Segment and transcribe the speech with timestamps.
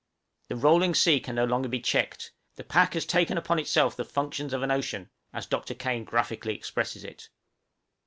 [0.47, 4.03] The rolling sea can no longer be checked; "the pack has taken upon itself the
[4.03, 5.75] functions of an ocean," as Dr.
[5.75, 7.29] Kane graphically expresses it.